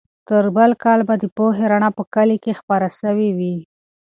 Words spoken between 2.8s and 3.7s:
سوې وي.